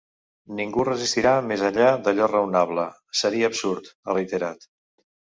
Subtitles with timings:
[0.59, 2.89] Ningú resistirà més enllà d’allò raonable,
[3.23, 4.71] seria absurd, ha reiterat.